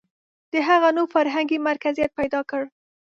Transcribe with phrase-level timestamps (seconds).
[0.51, 2.63] •د هغه نوم فرهنګي مرکزیت پیدا کړ.